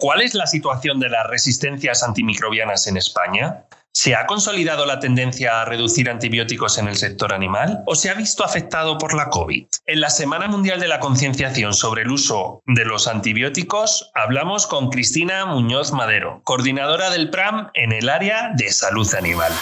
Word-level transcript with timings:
¿Cuál 0.00 0.22
es 0.22 0.32
la 0.32 0.46
situación 0.46 0.98
de 0.98 1.10
las 1.10 1.26
resistencias 1.26 2.02
antimicrobianas 2.02 2.86
en 2.86 2.96
España? 2.96 3.64
¿Se 3.92 4.14
ha 4.14 4.24
consolidado 4.24 4.86
la 4.86 4.98
tendencia 4.98 5.60
a 5.60 5.64
reducir 5.66 6.08
antibióticos 6.08 6.78
en 6.78 6.88
el 6.88 6.96
sector 6.96 7.34
animal 7.34 7.82
o 7.86 7.94
se 7.94 8.08
ha 8.08 8.14
visto 8.14 8.42
afectado 8.42 8.96
por 8.96 9.12
la 9.12 9.28
COVID? 9.28 9.66
En 9.86 10.00
la 10.00 10.08
Semana 10.08 10.48
Mundial 10.48 10.80
de 10.80 10.88
la 10.88 11.00
Concienciación 11.00 11.74
sobre 11.74 12.02
el 12.02 12.10
uso 12.10 12.62
de 12.64 12.86
los 12.86 13.08
antibióticos 13.08 14.10
hablamos 14.14 14.66
con 14.66 14.88
Cristina 14.88 15.44
Muñoz 15.44 15.92
Madero, 15.92 16.40
coordinadora 16.44 17.10
del 17.10 17.28
PRAM 17.28 17.68
en 17.74 17.92
el 17.92 18.08
área 18.08 18.52
de 18.56 18.70
salud 18.70 19.12
animal. 19.14 19.52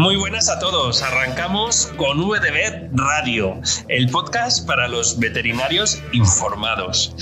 Muy 0.00 0.16
buenas 0.16 0.48
a 0.48 0.58
todos. 0.58 1.02
Arrancamos 1.02 1.92
con 1.98 2.26
VDB 2.26 2.88
Radio, 2.92 3.60
el 3.88 4.08
podcast 4.08 4.66
para 4.66 4.88
los 4.88 5.18
veterinarios 5.18 6.02
informados. 6.12 7.14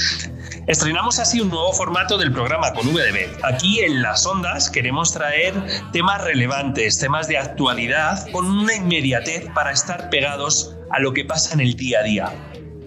Estrenamos 0.69 1.19
así 1.19 1.41
un 1.41 1.49
nuevo 1.49 1.73
formato 1.73 2.17
del 2.17 2.31
programa 2.31 2.73
con 2.75 2.87
VDB. 2.95 3.37
Aquí 3.43 3.81
en 3.81 4.01
las 4.01 4.25
ondas 4.27 4.71
queremos 4.71 5.13
traer 5.13 5.55
temas 5.91 6.23
relevantes, 6.23 7.01
temas 7.01 7.27
de 7.27 7.39
actualidad, 7.39 8.31
con 8.31 8.49
una 8.49 8.77
inmediatez 8.77 9.51
para 9.57 9.73
estar 9.73 10.09
pegados 10.09 10.77
a 10.93 11.01
lo 11.01 11.13
que 11.13 11.25
pasa 11.25 11.55
en 11.55 11.61
el 11.61 11.75
día 11.75 11.99
a 11.99 12.03
día. 12.05 12.33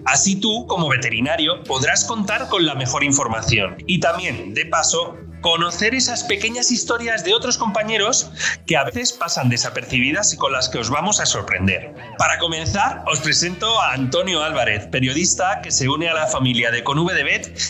Así 0.06 0.40
tú, 0.40 0.68
como 0.68 0.88
veterinario, 0.88 1.66
podrás 1.66 2.06
contar 2.06 2.48
con 2.48 2.66
la 2.66 2.76
mejor 2.76 3.04
información 3.04 3.76
y 3.88 4.00
también, 4.00 4.54
de 4.54 4.68
paso, 4.68 5.18
conocer 5.42 5.96
esas 5.96 6.24
pequeñas 6.24 6.72
historias 6.72 7.24
de 7.24 7.34
otros 7.34 7.58
compañeros 7.58 8.32
que 8.66 8.78
a 8.78 8.84
veces 8.84 9.12
pasan 9.12 9.50
desapercibidas 9.50 10.34
y 10.34 10.38
con 10.38 10.52
las 10.52 10.70
que 10.70 10.78
os 10.78 10.90
vamos 10.90 11.20
a 11.20 11.26
sorprender. 11.26 11.94
Para 12.18 12.38
comenzar, 12.40 13.04
os 13.08 13.20
presento 13.20 13.82
a 13.82 13.94
Antonio 13.94 14.44
Álvarez, 14.44 14.88
periodista 14.88 15.62
que 15.62 15.72
se 15.72 15.90
une 15.90 16.08
a 16.08 16.14
la 16.14 16.28
familia 16.28 16.72
de 16.72 16.84
Conv 16.84 17.12
de 17.12 17.22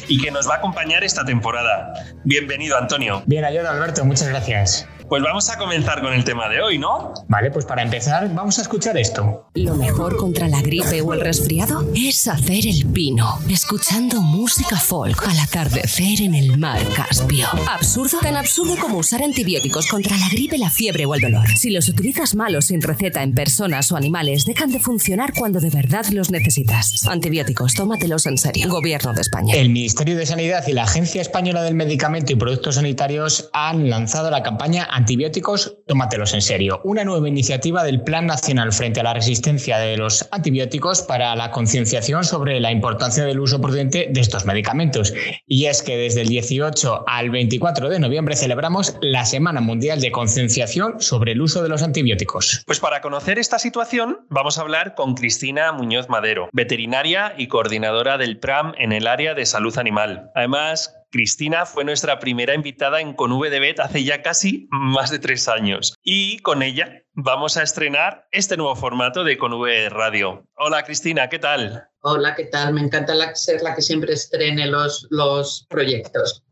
y 0.08 0.22
que 0.22 0.32
nos 0.32 0.50
va 0.50 0.56
a 0.56 0.58
acompañar 0.58 1.04
esta 1.04 1.24
temporada. 1.26 1.94
Bienvenido, 2.24 2.78
Antonio. 2.78 3.22
Bien, 3.26 3.46
ayuda, 3.46 3.72
Alberto, 3.72 4.06
muchas 4.06 4.30
gracias. 4.30 4.88
Pues 5.12 5.24
vamos 5.24 5.50
a 5.50 5.58
comenzar 5.58 6.00
con 6.00 6.14
el 6.14 6.24
tema 6.24 6.48
de 6.48 6.62
hoy, 6.62 6.78
¿no? 6.78 7.14
Vale, 7.28 7.52
pues 7.52 7.66
para 7.66 7.82
empezar 7.82 8.34
vamos 8.34 8.58
a 8.60 8.62
escuchar 8.62 8.98
esto. 8.98 9.46
Lo 9.56 9.76
mejor 9.76 10.16
contra 10.16 10.48
la 10.48 10.62
gripe 10.62 11.02
o 11.02 11.14
el 11.14 11.20
resfriado 11.20 11.86
es 11.94 12.30
hacer 12.30 12.66
el 12.66 12.86
pino, 12.94 13.38
escuchando 13.50 14.22
música 14.22 14.78
folk 14.78 15.22
al 15.28 15.38
atardecer 15.38 16.22
en 16.22 16.34
el 16.34 16.58
mar 16.58 16.80
Caspio. 16.96 17.46
Absurdo, 17.70 18.20
tan 18.22 18.38
absurdo 18.38 18.78
como 18.80 19.00
usar 19.00 19.22
antibióticos 19.22 19.88
contra 19.88 20.16
la 20.16 20.30
gripe, 20.30 20.58
la 20.58 20.70
fiebre 20.70 21.06
o 21.06 21.14
el 21.14 21.20
dolor. 21.20 21.46
Si 21.58 21.72
los 21.72 21.90
utilizas 21.90 22.34
malos 22.34 22.68
sin 22.68 22.82
receta 22.82 23.22
en 23.22 23.36
personas 23.36 23.92
o 23.92 23.98
animales, 23.98 24.46
dejan 24.46 24.72
de 24.72 24.80
funcionar 24.80 25.34
cuando 25.34 25.60
de 25.60 25.72
verdad 25.72 26.06
los 26.14 26.32
necesitas. 26.32 27.06
Antibióticos, 27.06 27.74
tómatelos 27.74 28.28
en 28.28 28.38
serio. 28.38 28.70
Gobierno 28.70 29.12
de 29.12 29.20
España. 29.20 29.56
El 29.56 29.72
Ministerio 29.72 30.16
de 30.16 30.26
Sanidad 30.26 30.66
y 30.70 30.72
la 30.72 30.84
Agencia 30.84 31.22
Española 31.22 31.64
del 31.64 31.76
Medicamento 31.76 32.32
y 32.32 32.38
Productos 32.38 32.76
Sanitarios 32.76 33.50
han 33.52 33.90
lanzado 33.90 34.32
la 34.32 34.42
campaña 34.42 34.88
antibióticos, 35.02 35.78
tómatelos 35.88 36.36
en 36.36 36.44
serio. 36.44 36.80
Una 36.84 37.04
nueva 37.04 37.28
iniciativa 37.28 37.84
del 37.84 38.04
Plan 38.04 38.28
Nacional 38.28 38.72
frente 38.72 39.00
a 39.00 39.04
la 39.04 39.16
resistencia 39.16 39.80
de 39.80 39.98
los 39.98 40.30
antibióticos 40.32 41.02
para 41.02 41.36
la 41.36 41.50
concienciación 41.50 42.24
sobre 42.24 42.60
la 42.60 42.72
importancia 42.72 43.26
del 43.26 43.40
uso 43.40 43.60
prudente 43.60 44.10
de 44.12 44.22
estos 44.22 44.46
medicamentos. 44.46 45.12
Y 45.48 45.66
es 45.66 45.82
que 45.82 45.98
desde 45.98 46.22
el 46.22 46.28
18 46.28 47.06
al 47.08 47.32
24 47.32 47.90
de 47.90 48.00
noviembre 48.00 48.36
celebramos 48.36 48.96
la 49.02 49.26
Semana 49.26 49.60
Mundial 49.60 50.02
de 50.02 50.12
Concienciación 50.12 51.02
sobre 51.02 51.32
el 51.32 51.42
uso 51.42 51.64
de 51.64 51.70
los 51.70 51.82
antibióticos. 51.82 52.64
Pues 52.68 52.80
para 52.80 53.02
conocer 53.02 53.40
esta 53.40 53.58
situación 53.58 54.20
vamos 54.30 54.60
a 54.60 54.62
hablar 54.62 54.94
con 54.94 55.16
Cristina 55.16 55.72
Muñoz 55.72 56.10
Madero, 56.10 56.48
veterinaria 56.54 57.34
y 57.36 57.48
coordinadora 57.48 58.20
del 58.20 58.38
PRAM 58.38 58.74
en 58.78 58.92
el 58.92 59.08
área 59.08 59.34
de 59.34 59.48
salud 59.48 59.76
animal. 59.80 60.30
Además, 60.36 61.01
Cristina 61.12 61.66
fue 61.66 61.84
nuestra 61.84 62.20
primera 62.20 62.56
invitada 62.56 63.02
en 63.02 63.14
Con 63.14 63.34
V 63.34 63.50
de 63.50 63.60
Bet 63.60 63.82
hace 63.82 64.04
ya 64.04 64.22
casi 64.22 64.68
más 64.72 65.12
de 65.12 65.20
tres 65.20 65.50
años. 65.50 65.94
Y 66.04 66.40
con 66.40 66.64
ella 66.64 67.04
vamos 67.14 67.58
a 67.58 67.64
estrenar 67.64 68.28
este 68.32 68.56
nuevo 68.56 68.78
formato 68.78 69.26
de 69.26 69.38
Con 69.38 69.54
V 69.54 69.90
Radio. 69.90 70.48
Hola 70.56 70.84
Cristina, 70.84 71.28
¿qué 71.28 71.38
tal? 71.38 71.91
Hola, 72.04 72.34
¿qué 72.36 72.46
tal? 72.46 72.74
Me 72.74 72.82
encanta 72.82 73.14
ser 73.36 73.62
la 73.62 73.76
que 73.76 73.84
siempre 73.84 74.14
estrene 74.14 74.66
los, 74.66 75.06
los 75.12 75.68
proyectos. 75.70 76.44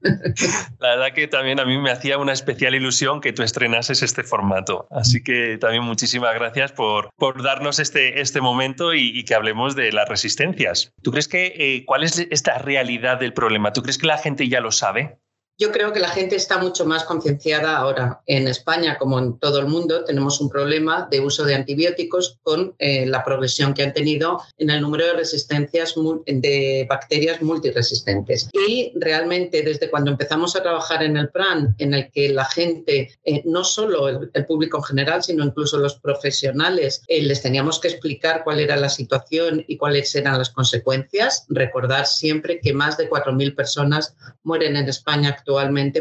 La 0.79 0.89
verdad 0.89 1.13
que 1.15 1.27
también 1.27 1.59
a 1.59 1.65
mí 1.65 1.79
me 1.79 1.89
hacía 1.89 2.19
una 2.19 2.33
especial 2.33 2.75
ilusión 2.75 3.19
que 3.19 3.33
tú 3.33 3.41
estrenases 3.41 4.03
este 4.03 4.23
formato. 4.23 4.87
Así 4.91 5.23
que 5.23 5.57
también 5.57 5.83
muchísimas 5.83 6.35
gracias 6.35 6.71
por, 6.71 7.09
por 7.17 7.41
darnos 7.41 7.79
este, 7.79 8.21
este 8.21 8.41
momento 8.41 8.93
y, 8.93 9.25
que 9.25 9.33
hablemos 9.33 9.75
de 9.75 9.91
las 9.91 10.07
resistencias. 10.07 10.93
¿Tú 11.01 11.09
crees 11.11 11.27
que 11.27 11.47
eh, 11.57 11.83
cuál 11.85 12.03
es 12.03 12.19
esta 12.29 12.59
realidad 12.59 13.19
del 13.19 13.33
problema? 13.33 13.73
¿Tú 13.73 13.81
crees 13.81 13.97
que 13.97 14.05
la 14.05 14.19
gente 14.19 14.47
ya 14.47 14.59
lo 14.59 14.71
sabe? 14.71 15.17
Yo 15.61 15.73
creo 15.73 15.91
que 15.91 15.99
la 15.99 16.07
gente 16.07 16.37
está 16.37 16.57
mucho 16.57 16.85
más 16.85 17.03
concienciada 17.03 17.75
ahora. 17.75 18.21
En 18.25 18.47
España, 18.47 18.97
como 18.97 19.19
en 19.19 19.37
todo 19.39 19.59
el 19.59 19.67
mundo, 19.67 20.05
tenemos 20.05 20.39
un 20.39 20.49
problema 20.49 21.09
de 21.11 21.19
uso 21.19 21.43
de 21.43 21.53
antibióticos 21.53 22.39
con 22.43 22.75
eh, 22.79 23.05
la 23.05 23.25
progresión 23.25 23.73
que 23.73 23.83
han 23.83 23.93
tenido 23.93 24.41
en 24.57 24.69
el 24.69 24.79
número 24.79 25.05
de 25.07 25.13
resistencias 25.15 25.95
de 26.25 26.87
bacterias 26.89 27.41
multiresistentes. 27.41 28.49
Y 28.53 28.93
realmente 28.95 29.61
desde 29.61 29.89
cuando 29.89 30.11
empezamos 30.11 30.55
a 30.55 30.63
trabajar 30.63 31.03
en 31.03 31.17
el 31.17 31.27
plan, 31.27 31.75
en 31.77 31.93
el 31.93 32.09
que 32.09 32.29
la 32.29 32.45
gente, 32.45 33.11
eh, 33.25 33.41
no 33.43 33.65
solo 33.65 34.07
el, 34.07 34.45
público 34.45 34.77
en 34.77 34.83
general, 34.83 35.23
sino 35.23 35.43
incluso 35.43 35.77
los 35.77 35.95
profesionales, 35.95 37.03
eh, 37.07 37.21
les 37.21 37.41
teníamos 37.41 37.81
que 37.81 37.89
explicar 37.89 38.45
cuál 38.45 38.61
era 38.61 38.77
la 38.77 38.87
situación 38.87 39.65
y 39.67 39.75
cuáles 39.75 40.15
eran 40.15 40.37
las 40.37 40.51
consecuencias, 40.51 41.45
recordar 41.49 42.07
siempre 42.07 42.61
que 42.61 42.73
más 42.73 42.97
de 42.97 43.09
4.000 43.09 43.55
personas 43.55 44.15
mueren 44.43 44.77
en 44.77 44.87
España 44.87 45.29
actualmente 45.31 45.48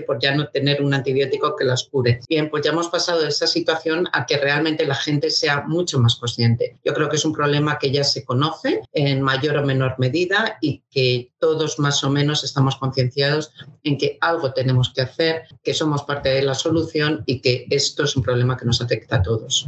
por 0.07 0.19
ya 0.21 0.35
no 0.35 0.49
tener 0.49 0.83
un 0.83 0.95
antibiótico 0.95 1.57
que 1.57 1.65
las 1.65 1.85
cure. 1.85 2.21
Bien, 2.29 2.51
pues 2.51 2.65
ya 2.65 2.71
hemos 2.71 2.89
pasado 2.89 3.23
de 3.23 3.29
esa 3.29 3.47
situación 3.47 4.09
a 4.13 4.27
que 4.27 4.37
realmente 4.37 4.87
la 4.87 4.95
gente 4.95 5.31
sea 5.31 5.65
mucho 5.67 5.99
más 5.99 6.17
consciente. 6.17 6.79
Yo 6.85 6.93
creo 6.95 7.09
que 7.09 7.17
es 7.17 7.25
un 7.25 7.33
problema 7.33 7.79
que 7.79 7.91
ya 7.91 8.05
se 8.05 8.25
conoce 8.25 8.83
en 8.93 9.23
mayor 9.23 9.57
o 9.57 9.65
menor 9.65 9.95
medida 9.99 10.59
y 10.61 10.83
que 10.91 11.31
todos 11.39 11.79
más 11.79 12.03
o 12.05 12.11
menos 12.11 12.45
estamos 12.45 12.77
concienciados 12.77 13.53
en 13.85 13.97
que 13.97 14.19
algo 14.21 14.53
tenemos 14.53 14.93
que 14.93 15.03
hacer, 15.03 15.43
que 15.63 15.75
somos 15.75 16.03
parte 16.03 16.29
de 16.29 16.43
la 16.43 16.55
solución 16.55 17.23
y 17.27 17.41
que 17.41 17.67
esto 17.71 18.05
es 18.05 18.17
un 18.17 18.23
problema 18.23 18.57
que 18.57 18.67
nos 18.67 18.81
afecta 18.81 19.17
a 19.17 19.23
todos. 19.23 19.67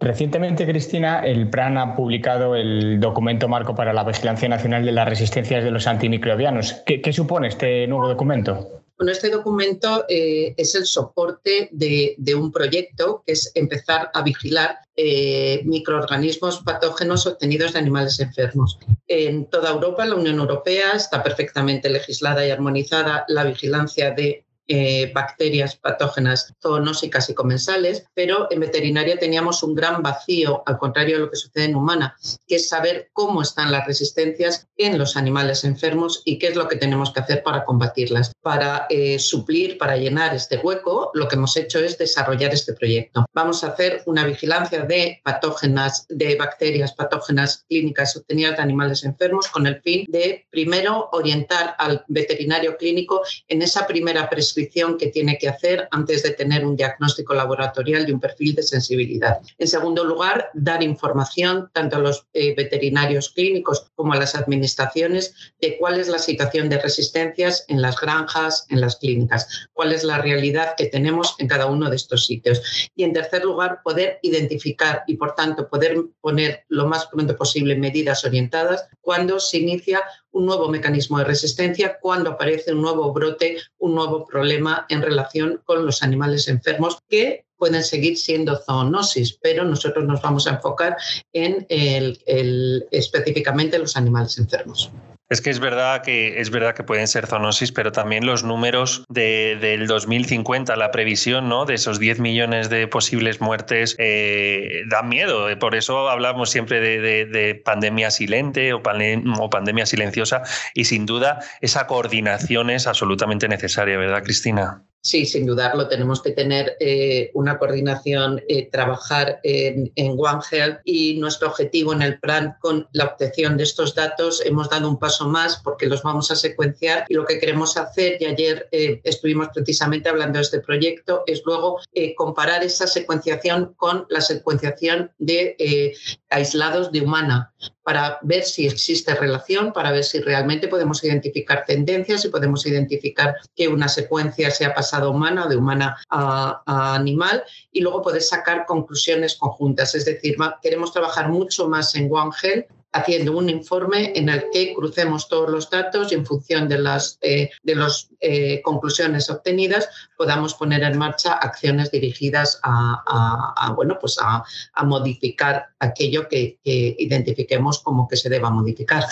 Recientemente, 0.00 0.66
Cristina, 0.66 1.20
el 1.20 1.48
PRAN 1.48 1.78
ha 1.78 1.96
publicado 1.96 2.56
el 2.56 3.00
documento 3.00 3.48
marco 3.48 3.74
para 3.74 3.92
la 3.92 4.04
vigilancia 4.04 4.48
nacional 4.48 4.84
de 4.84 4.92
las 4.92 5.08
resistencias 5.08 5.64
de 5.64 5.70
los 5.70 5.86
antimicrobianos. 5.86 6.82
¿Qué, 6.84 7.00
qué 7.00 7.12
supone 7.12 7.48
este 7.48 7.86
nuevo 7.86 8.08
documento? 8.08 8.83
Bueno, 8.96 9.10
este 9.10 9.30
documento 9.30 10.04
eh, 10.08 10.54
es 10.56 10.74
el 10.76 10.86
soporte 10.86 11.68
de, 11.72 12.34
un 12.36 12.52
proyecto 12.52 13.24
que 13.26 13.32
es 13.32 13.50
empezar 13.54 14.10
a 14.14 14.22
vigilar 14.22 14.78
eh, 14.96 15.62
microorganismos 15.64 16.62
patógenos 16.62 17.26
obtenidos 17.26 17.72
de 17.72 17.80
animales 17.80 18.20
enfermos. 18.20 18.78
En 19.08 19.50
toda 19.50 19.70
Europa, 19.70 20.06
la 20.06 20.14
Unión 20.14 20.38
Europea, 20.38 20.92
está 20.92 21.24
perfectamente 21.24 21.90
legislada 21.90 22.46
y 22.46 22.50
armonizada 22.50 23.24
la 23.26 23.42
vigilancia 23.42 24.12
de 24.12 24.44
eh, 24.66 25.12
bacterias 25.14 25.76
patógenas 25.76 26.54
zoonósicas 26.62 27.28
y 27.28 27.34
comensales, 27.34 28.06
pero 28.14 28.48
en 28.50 28.60
veterinaria 28.60 29.18
teníamos 29.18 29.62
un 29.62 29.74
gran 29.74 30.02
vacío, 30.02 30.62
al 30.64 30.78
contrario 30.78 31.16
de 31.16 31.24
lo 31.24 31.30
que 31.30 31.36
sucede 31.36 31.64
en 31.64 31.76
humana, 31.76 32.16
que 32.46 32.56
es 32.56 32.68
saber 32.68 33.10
cómo 33.12 33.42
están 33.42 33.70
las 33.70 33.86
resistencias 33.86 34.66
en 34.78 34.96
los 34.96 35.18
animales 35.18 35.64
enfermos 35.64 36.22
y 36.24 36.38
qué 36.38 36.48
es 36.48 36.56
lo 36.56 36.66
que 36.66 36.76
tenemos 36.76 37.12
que 37.12 37.20
hacer 37.20 37.42
para 37.42 37.66
combatirlas. 37.66 38.32
Para 38.40 38.86
eh, 38.88 39.18
suplir, 39.18 39.76
para 39.76 39.98
llenar 39.98 40.34
este 40.34 40.56
hueco, 40.56 41.10
lo 41.12 41.28
que 41.28 41.36
hemos 41.36 41.56
hecho 41.58 41.78
es 41.78 41.98
desarrollar 41.98 42.54
este 42.54 42.72
proyecto. 42.72 43.26
Vamos 43.34 43.64
a 43.64 43.68
hacer 43.68 44.02
una 44.06 44.24
vigilancia 44.24 44.82
de 44.82 45.20
patógenas, 45.22 46.06
de 46.08 46.36
bacterias 46.36 46.94
patógenas 46.94 47.66
clínicas 47.68 48.16
obtenidas 48.16 48.56
de 48.56 48.62
animales 48.62 49.04
enfermos 49.04 49.48
con 49.48 49.66
el 49.66 49.82
fin 49.82 50.06
de, 50.08 50.46
primero, 50.50 51.10
orientar 51.12 51.74
al 51.78 52.02
veterinario 52.08 52.78
clínico 52.78 53.22
en 53.48 53.60
esa 53.60 53.86
primera 53.86 54.30
prescripción 54.30 54.53
que 54.98 55.08
tiene 55.12 55.38
que 55.38 55.48
hacer 55.48 55.88
antes 55.90 56.22
de 56.22 56.30
tener 56.30 56.64
un 56.64 56.76
diagnóstico 56.76 57.34
laboratorial 57.34 58.08
y 58.08 58.12
un 58.12 58.20
perfil 58.20 58.54
de 58.54 58.62
sensibilidad. 58.62 59.40
En 59.58 59.68
segundo 59.68 60.04
lugar, 60.04 60.50
dar 60.54 60.82
información 60.82 61.70
tanto 61.72 61.96
a 61.96 62.00
los 62.00 62.26
eh, 62.32 62.54
veterinarios 62.54 63.30
clínicos 63.30 63.90
como 63.94 64.12
a 64.12 64.16
las 64.16 64.34
administraciones 64.34 65.34
de 65.60 65.76
cuál 65.78 66.00
es 66.00 66.08
la 66.08 66.18
situación 66.18 66.68
de 66.68 66.78
resistencias 66.78 67.64
en 67.68 67.82
las 67.82 68.00
granjas, 68.00 68.66
en 68.70 68.80
las 68.80 68.96
clínicas, 68.96 69.68
cuál 69.72 69.92
es 69.92 70.04
la 70.04 70.18
realidad 70.18 70.74
que 70.76 70.86
tenemos 70.86 71.34
en 71.38 71.48
cada 71.48 71.66
uno 71.66 71.90
de 71.90 71.96
estos 71.96 72.26
sitios. 72.26 72.90
Y 72.94 73.04
en 73.04 73.12
tercer 73.12 73.44
lugar, 73.44 73.80
poder 73.82 74.18
identificar 74.22 75.02
y, 75.06 75.16
por 75.16 75.34
tanto, 75.34 75.68
poder 75.68 75.96
poner 76.20 76.64
lo 76.68 76.86
más 76.86 77.06
pronto 77.06 77.36
posible 77.36 77.76
medidas 77.76 78.24
orientadas 78.24 78.86
cuando 79.00 79.38
se 79.38 79.58
inicia 79.58 80.02
un 80.34 80.46
nuevo 80.46 80.68
mecanismo 80.68 81.18
de 81.18 81.24
resistencia 81.24 81.98
cuando 82.00 82.30
aparece 82.30 82.72
un 82.72 82.82
nuevo 82.82 83.12
brote, 83.12 83.56
un 83.78 83.94
nuevo 83.94 84.26
problema 84.26 84.84
en 84.88 85.00
relación 85.00 85.62
con 85.64 85.86
los 85.86 86.02
animales 86.02 86.48
enfermos 86.48 86.98
que 87.08 87.46
pueden 87.56 87.84
seguir 87.84 88.18
siendo 88.18 88.58
zoonosis, 88.58 89.38
pero 89.40 89.64
nosotros 89.64 90.04
nos 90.04 90.20
vamos 90.20 90.46
a 90.46 90.50
enfocar 90.50 90.96
en 91.32 91.64
el, 91.68 92.86
específicamente 92.90 93.78
los 93.78 93.96
animales 93.96 94.36
enfermos. 94.38 94.90
Es 95.30 95.40
que 95.40 95.48
es 95.48 95.58
verdad 95.58 96.02
que 96.02 96.40
es 96.40 96.50
verdad 96.50 96.74
que 96.74 96.82
pueden 96.82 97.08
ser 97.08 97.26
zoonosis, 97.26 97.72
pero 97.72 97.92
también 97.92 98.26
los 98.26 98.44
números 98.44 99.04
de, 99.08 99.56
del 99.58 99.86
2050, 99.86 100.76
la 100.76 100.90
previsión 100.90 101.48
¿no? 101.48 101.64
de 101.64 101.74
esos 101.74 101.98
10 101.98 102.20
millones 102.20 102.68
de 102.68 102.86
posibles 102.88 103.40
muertes, 103.40 103.96
eh, 103.98 104.82
dan 104.90 105.08
miedo. 105.08 105.46
Por 105.58 105.74
eso 105.74 106.10
hablamos 106.10 106.50
siempre 106.50 106.80
de, 106.80 107.62
pandemia 107.64 108.10
silente 108.10 108.74
o, 108.74 108.82
o, 108.82 109.50
pandemia 109.50 109.86
silenciosa 109.86 110.42
y 110.74 110.84
sin 110.84 111.06
duda 111.06 111.38
esa 111.62 111.86
coordinación 111.86 112.68
es 112.68 112.86
absolutamente 112.86 113.48
necesaria, 113.48 113.96
¿verdad, 113.96 114.22
Cristina? 114.22 114.84
Sí, 115.06 115.26
sin 115.26 115.44
dudarlo, 115.44 115.86
tenemos 115.86 116.22
que 116.22 116.30
tener 116.30 116.78
eh, 116.80 117.30
una 117.34 117.58
coordinación, 117.58 118.42
eh, 118.48 118.70
trabajar 118.70 119.38
en, 119.42 119.92
One 119.96 120.40
Health 120.50 120.80
y 120.82 121.18
nuestro 121.18 121.48
objetivo 121.48 121.92
en 121.92 122.00
el 122.00 122.18
plan 122.18 122.56
con 122.58 122.88
la 122.92 123.04
obtención 123.04 123.58
de 123.58 123.64
estos 123.64 123.94
datos, 123.94 124.40
hemos 124.46 124.70
dado 124.70 124.88
un 124.88 124.98
paso 124.98 125.28
más 125.28 125.60
porque 125.62 125.84
los 125.84 126.02
vamos 126.02 126.30
a 126.30 126.36
secuenciar 126.36 127.04
y 127.10 127.14
lo 127.14 127.26
que 127.26 127.38
queremos 127.38 127.76
hacer, 127.76 128.16
y 128.18 128.24
ayer 128.24 128.66
eh, 128.72 129.02
estuvimos 129.04 129.48
precisamente 129.52 130.08
hablando 130.08 130.38
de 130.38 130.42
este 130.44 130.60
proyecto, 130.60 131.22
es 131.26 131.42
luego 131.44 131.80
comparar 132.16 132.64
esa 132.64 132.86
secuenciación 132.86 133.74
con 133.76 134.06
la 134.08 134.22
secuenciación 134.22 135.12
de 135.18 135.94
aislados 136.30 136.92
de 136.92 137.02
humana 137.02 137.52
para 137.84 138.18
ver 138.22 138.44
si 138.44 138.66
existe 138.66 139.14
relación, 139.14 139.72
para 139.72 139.92
ver 139.92 140.04
si 140.04 140.20
realmente 140.20 140.68
podemos 140.68 141.04
identificar 141.04 141.64
tendencias 141.66 142.24
y 142.24 142.28
podemos 142.28 142.66
identificar 142.66 143.36
que 143.54 143.68
una 143.68 143.88
secuencia 143.88 144.50
se 144.50 144.64
ha 144.64 144.74
pasado 144.74 145.10
humana 145.10 145.44
o 145.44 145.48
de 145.48 145.56
humana 145.56 145.96
a, 146.08 146.62
a, 146.64 146.94
animal 146.94 147.44
y 147.70 147.80
luego 147.80 148.02
poder 148.02 148.22
sacar 148.22 148.64
conclusiones 148.66 149.36
conjuntas. 149.36 149.94
Es 149.94 150.06
decir, 150.06 150.36
queremos 150.62 150.92
trabajar 150.92 151.28
mucho 151.28 151.68
más 151.68 151.94
en 151.94 152.08
One 152.10 152.32
Health 152.42 152.66
haciendo 152.94 153.36
un 153.36 153.50
informe 153.50 154.12
en 154.14 154.28
el 154.28 154.44
que 154.52 154.72
crucemos 154.72 155.28
todos 155.28 155.50
los 155.50 155.68
datos 155.68 156.10
y 156.10 156.14
en 156.14 156.24
función 156.24 156.68
de 156.68 156.78
las 156.78 157.18
eh, 157.22 157.50
de 157.62 157.74
los, 157.74 158.08
eh, 158.20 158.62
conclusiones 158.62 159.28
obtenidas 159.28 159.88
podamos 160.16 160.54
poner 160.54 160.82
en 160.82 160.96
marcha 160.96 161.34
acciones 161.34 161.90
dirigidas 161.90 162.60
a, 162.62 163.72
bueno, 163.76 163.98
pues 164.00 164.16
a, 164.22 164.42
modificar 164.84 165.66
aquello 165.80 166.28
que, 166.28 166.58
identifiquemos 166.64 167.80
como 167.80 168.06
que 168.08 168.16
se 168.16 168.28
deba 168.28 168.48
modificar. 168.50 169.04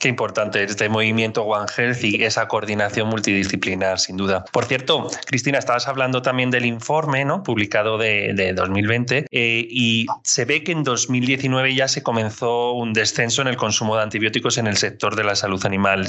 Qué 0.00 0.08
importante 0.08 0.62
este 0.62 0.88
movimiento 0.88 1.42
One 1.42 1.66
Health 1.76 2.04
y 2.04 2.22
esa 2.22 2.46
coordinación 2.46 3.08
multidisciplinar, 3.08 3.98
sin 3.98 4.16
duda. 4.16 4.44
Por 4.52 4.66
cierto, 4.66 5.08
Cristina, 5.26 5.58
estabas 5.58 5.88
hablando 5.88 6.22
también 6.22 6.50
del 6.50 6.66
informe 6.66 7.24
¿no? 7.24 7.42
publicado 7.42 7.98
de, 7.98 8.52
2020 8.54 9.26
eh, 9.30 9.66
y 9.68 10.06
se 10.22 10.44
ve 10.44 10.62
que 10.62 10.72
en 10.72 10.84
2019 10.84 11.74
ya 11.74 11.88
se 11.88 12.02
comenzó 12.02 12.72
un 12.72 12.92
descenso 12.92 13.23
en 13.24 13.48
el 13.48 13.56
consumo 13.56 13.96
de 13.96 14.02
antibióticos 14.02 14.58
en 14.58 14.66
el 14.66 14.76
sector 14.76 15.16
de 15.16 15.24
la 15.24 15.34
salud 15.34 15.64
animal. 15.64 16.06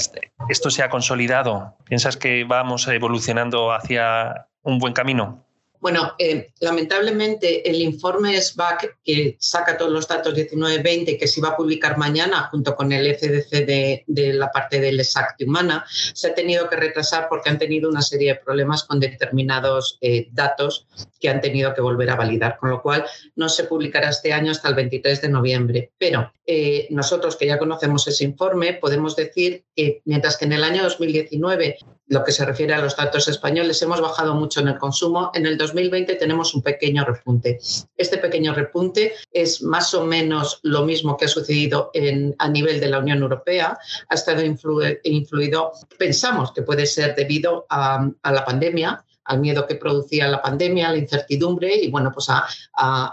¿Esto 0.50 0.70
se 0.70 0.84
ha 0.84 0.90
consolidado? 0.90 1.78
¿Piensas 1.86 2.18
que 2.18 2.44
vamos 2.44 2.88
evolucionando 2.88 3.72
hacia 3.72 4.48
un 4.64 4.80
buen 4.80 4.94
camino? 4.94 5.45
Bueno, 5.86 6.16
eh, 6.18 6.52
lamentablemente 6.62 7.70
el 7.70 7.80
informe 7.80 8.42
SBAC, 8.42 8.98
que 9.04 9.38
saca 9.40 9.78
todos 9.78 9.92
los 9.92 10.08
datos 10.08 10.34
19-20, 10.34 11.20
que 11.20 11.28
se 11.28 11.40
va 11.40 11.50
a 11.50 11.56
publicar 11.56 11.96
mañana 11.96 12.48
junto 12.50 12.76
con 12.76 12.92
el 12.92 13.06
FDC 13.16 14.04
de, 14.08 14.34
la 14.34 14.52
parte 14.52 14.80
del 14.80 15.00
exacto 15.00 15.46
humana, 15.46 15.86
se 15.88 16.30
ha 16.30 16.34
tenido 16.34 16.68
que 16.72 16.76
retrasar 16.76 17.28
porque 17.30 17.52
han 17.52 17.60
tenido 17.60 17.88
una 17.88 18.02
serie 18.02 18.34
de 18.34 18.40
problemas 18.40 18.84
con 18.84 19.00
determinados 19.00 20.00
eh, 20.02 20.28
datos 20.32 20.88
que 21.20 21.30
han 21.30 21.40
tenido 21.40 21.76
que 21.76 21.82
volver 21.82 22.10
a 22.10 22.16
validar, 22.16 22.58
con 22.58 22.72
lo 22.72 22.82
cual 22.82 23.06
no 23.36 23.48
se 23.48 23.66
publicará 23.66 24.10
este 24.10 24.34
año 24.34 24.54
hasta 24.54 24.70
el 24.70 24.74
23 24.74 25.22
de 25.22 25.30
noviembre. 25.30 25.92
Pero 26.00 26.34
eh, 26.48 26.88
nosotros 26.90 27.36
que 27.36 27.46
ya 27.46 27.60
conocemos 27.60 28.08
ese 28.08 28.24
informe, 28.24 28.74
podemos 28.74 29.16
decir 29.16 29.66
que 29.76 30.02
mientras 30.06 30.36
que 30.38 30.46
en 30.46 30.54
el 30.54 30.64
año 30.64 30.82
2019 30.82 31.78
lo 32.08 32.24
que 32.24 32.32
se 32.32 32.46
refiere 32.46 32.74
a 32.74 32.82
los 32.82 32.96
datos 32.96 33.28
españoles, 33.28 33.82
hemos 33.82 34.00
bajado 34.00 34.36
mucho 34.36 34.60
en 34.60 34.68
el 34.68 34.78
consumo. 34.78 35.32
En 35.34 35.46
el 35.46 35.58
2020 35.58 36.16
tenemos 36.16 36.54
un 36.54 36.62
pequeño 36.62 37.04
repunte. 37.04 37.60
Este 37.98 38.18
pequeño 38.18 38.54
repunte 38.54 39.14
es 39.32 39.62
más 39.64 39.94
o 39.94 40.06
menos 40.06 40.60
lo 40.64 40.86
mismo 40.86 41.18
que 41.18 41.26
ha 41.26 41.30
sucedido 41.30 41.90
en, 41.94 42.36
a 42.38 42.48
nivel 42.48 42.80
de 42.80 42.90
la 42.90 43.00
Unión 43.00 43.20
Europea. 43.20 43.78
Ha 44.10 44.16
estado 44.16 44.44
influido, 44.44 45.72
pensamos 45.98 46.52
que 46.52 46.62
puede 46.62 46.86
ser 46.86 47.16
debido 47.16 47.66
a, 47.70 48.08
a 48.22 48.32
la 48.32 48.46
pandemia, 48.46 49.04
al 49.26 49.40
miedo 49.40 49.68
que 49.68 49.76
producía 49.76 50.28
la 50.28 50.42
pandemia, 50.42 50.92
la 50.92 50.98
incertidumbre 50.98 51.76
y 51.76 51.90
bueno, 51.90 52.12
pues 52.14 52.28
a, 52.30 52.46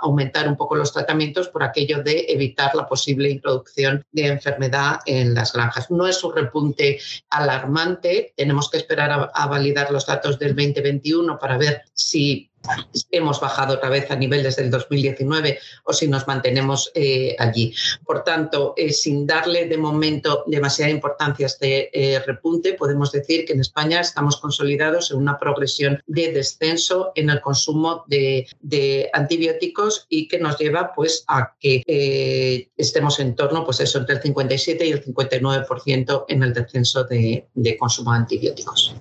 aumentar 0.03 0.49
un 0.49 0.57
poco 0.57 0.77
los 0.77 0.93
tratamientos 0.93 1.49
por 1.49 1.63
aquello 1.63 2.03
de 2.03 2.27
evitar 2.29 2.75
la 2.75 2.87
posible 2.87 3.31
introducción 3.31 4.05
de 4.13 4.27
enfermedad 4.27 5.01
en 5.07 5.35
las 5.35 5.53
granjas. 5.53 5.91
No 5.91 6.07
es 6.07 6.23
un 6.25 6.35
repunte 6.35 6.99
alarmante, 7.31 8.33
tenemos 8.37 8.71
que 8.71 8.79
esperar 8.79 9.11
a, 9.11 9.31
a 9.35 9.47
validar 9.47 9.91
los 9.91 10.07
datos 10.07 10.39
del 10.39 10.55
2021 10.55 11.39
para 11.39 11.57
ver 11.59 11.83
si 11.95 12.52
hemos 13.11 13.41
bajado 13.41 13.75
otra 13.75 13.89
vez 13.89 14.11
a 14.11 14.17
niveles 14.17 14.57
del 14.57 14.71
2019 14.71 15.59
o 15.85 15.93
si 15.93 16.09
nos 16.09 16.27
mantenemos 16.27 16.91
eh, 16.95 17.37
allí. 17.39 17.75
Por 18.05 18.25
tanto, 18.25 18.75
eh, 18.77 18.93
sin 18.93 19.27
darle 19.27 19.67
de 19.67 19.77
momento 19.77 20.45
demasiada 20.47 20.91
importancia 20.91 21.47
a 21.47 21.49
este 21.49 21.91
eh, 21.93 22.21
repunte, 22.21 22.75
podemos 22.75 23.13
decir 23.13 23.45
que 23.45 23.53
en 23.53 23.61
España 23.61 24.01
estamos 24.01 24.37
consolidados 24.39 25.11
en 25.11 25.19
una 25.19 25.39
progresión 25.39 26.03
de 26.07 26.33
descenso 26.33 27.13
en 27.15 27.31
el 27.31 27.41
consumo 27.41 28.05
de, 28.07 28.49
antibióticos 29.13 30.07
y 30.09 30.29
que 30.29 30.39
nos 30.39 30.59
lleva 30.59 30.93
pues, 30.95 31.25
a 31.29 31.55
que 31.61 32.69
estemos 32.77 33.19
en 33.21 33.35
torno 33.35 33.65
pues 33.65 33.81
eso, 33.81 33.99
entre 33.99 34.17
el 34.17 34.23
57 34.23 34.87
y 34.87 34.93
el 34.93 35.05
59% 35.05 36.25
en 36.29 36.43
el 36.43 36.53
descenso 36.53 37.05
de, 37.05 37.47
de 37.55 37.77
consumo 37.77 38.13
de 38.13 38.19
antibióticos. 38.19 38.92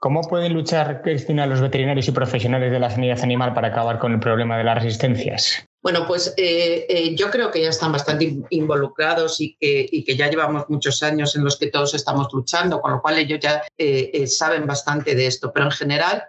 ¿Cómo 0.00 0.22
pueden 0.22 0.54
luchar, 0.54 1.02
Cristina, 1.02 1.46
los 1.46 1.60
veterinarios 1.60 2.08
y 2.08 2.12
profesionales 2.12 2.72
de 2.72 2.80
la 2.80 2.90
sanidad 2.90 3.20
animal 3.22 3.54
para 3.54 3.68
acabar 3.68 4.00
con 4.00 4.12
el 4.12 4.18
problema 4.18 4.58
de 4.58 4.64
las 4.64 4.82
resistencias? 4.82 5.64
Bueno, 5.82 6.04
pues 6.06 6.34
eh, 6.36 6.84
eh, 6.88 7.14
yo 7.14 7.30
creo 7.30 7.50
que 7.52 7.62
ya 7.62 7.68
están 7.68 7.92
bastante 7.92 8.38
involucrados 8.50 9.40
y 9.40 9.56
que, 9.60 9.86
que, 10.04 10.16
ya 10.16 10.28
llevamos 10.28 10.64
muchos 10.68 11.02
años 11.04 11.36
en 11.36 11.44
los 11.44 11.56
que 11.58 11.68
todos 11.68 11.94
estamos 11.94 12.28
luchando, 12.32 12.80
con 12.80 12.90
lo 12.90 13.02
cual 13.02 13.18
ellos 13.18 13.38
ya 13.40 13.62
eh, 13.78 14.26
saben 14.26 14.66
bastante 14.66 15.14
de 15.14 15.26
esto. 15.26 15.52
Pero 15.52 15.66
en 15.66 15.72
general, 15.72 16.24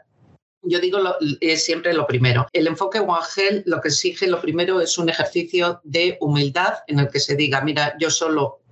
yo 0.63 0.79
digo 0.79 0.99
es 1.41 1.65
siempre 1.65 1.93
lo 1.93 2.07
primero. 2.07 2.47
El 2.53 2.67
enfoque 2.67 2.99
One 2.99 3.25
Health 3.35 3.63
lo 3.65 3.81
que 3.81 3.89
exige 3.89 4.27
lo 4.27 4.41
primero 4.41 4.79
es 4.79 4.97
un 4.97 5.09
ejercicio 5.09 5.81
de 5.83 6.17
humildad 6.21 6.75
en 6.87 6.99
el 6.99 7.09
que 7.09 7.19
se 7.19 7.35
diga, 7.35 7.61
mira, 7.61 7.95
yo 7.99 8.09
solo 8.09 8.62